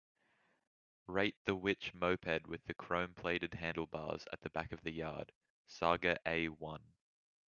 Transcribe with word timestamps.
rate 1.05 1.35
the 1.45 1.55
Which 1.55 1.93
Moped 1.93 2.47
with 2.47 2.61
Chrome-plated 2.75 3.53
Handlebars 3.53 4.25
at 4.33 4.41
the 4.41 4.49
Back 4.49 4.71
of 4.71 4.81
the 4.81 4.89
Yard? 4.89 5.31
saga 5.67 6.17
a 6.25 6.47
one 6.47 6.81